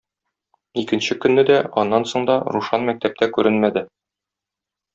Икенче 0.81 1.17
көнне 1.25 1.43
дә, 1.49 1.57
аннан 1.83 2.07
соң 2.13 2.25
да 2.31 2.39
Рушан 2.57 2.89
мәктәптә 2.89 3.29
күренмәде. 3.37 3.85